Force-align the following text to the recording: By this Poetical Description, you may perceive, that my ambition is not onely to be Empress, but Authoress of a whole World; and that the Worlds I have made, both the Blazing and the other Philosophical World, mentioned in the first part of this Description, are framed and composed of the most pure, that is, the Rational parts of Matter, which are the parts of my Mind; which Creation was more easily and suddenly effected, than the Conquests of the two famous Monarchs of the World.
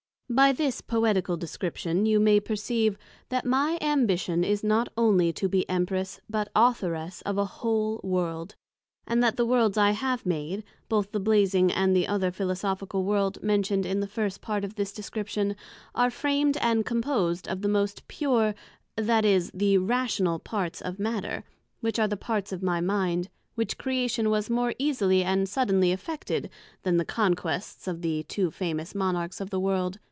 By 0.33 0.53
this 0.53 0.79
Poetical 0.79 1.35
Description, 1.35 2.05
you 2.05 2.17
may 2.17 2.39
perceive, 2.39 2.97
that 3.27 3.43
my 3.43 3.77
ambition 3.81 4.45
is 4.45 4.63
not 4.63 4.87
onely 4.95 5.33
to 5.33 5.49
be 5.49 5.69
Empress, 5.69 6.21
but 6.29 6.47
Authoress 6.55 7.21
of 7.23 7.37
a 7.37 7.43
whole 7.43 7.99
World; 8.01 8.55
and 9.05 9.21
that 9.21 9.35
the 9.35 9.45
Worlds 9.45 9.77
I 9.77 9.91
have 9.91 10.25
made, 10.25 10.63
both 10.87 11.11
the 11.11 11.19
Blazing 11.19 11.69
and 11.69 11.93
the 11.93 12.07
other 12.07 12.31
Philosophical 12.31 13.03
World, 13.03 13.43
mentioned 13.43 13.85
in 13.85 13.99
the 13.99 14.07
first 14.07 14.39
part 14.39 14.63
of 14.63 14.75
this 14.75 14.93
Description, 14.93 15.53
are 15.93 16.09
framed 16.09 16.55
and 16.61 16.85
composed 16.85 17.45
of 17.49 17.61
the 17.61 17.67
most 17.67 18.07
pure, 18.07 18.55
that 18.95 19.25
is, 19.25 19.51
the 19.53 19.79
Rational 19.79 20.39
parts 20.39 20.79
of 20.79 20.97
Matter, 20.97 21.43
which 21.81 21.99
are 21.99 22.07
the 22.07 22.15
parts 22.15 22.53
of 22.53 22.63
my 22.63 22.79
Mind; 22.79 23.27
which 23.55 23.77
Creation 23.77 24.29
was 24.29 24.49
more 24.49 24.73
easily 24.79 25.25
and 25.25 25.49
suddenly 25.49 25.91
effected, 25.91 26.49
than 26.83 26.95
the 26.95 27.03
Conquests 27.03 27.85
of 27.85 28.01
the 28.01 28.23
two 28.23 28.49
famous 28.49 28.95
Monarchs 28.95 29.41
of 29.41 29.49
the 29.49 29.59
World. 29.59 29.97